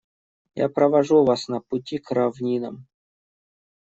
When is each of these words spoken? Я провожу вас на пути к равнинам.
Я 0.59 0.67
провожу 0.69 1.23
вас 1.23 1.47
на 1.47 1.59
пути 1.61 1.99
к 1.99 2.09
равнинам. 2.09 2.87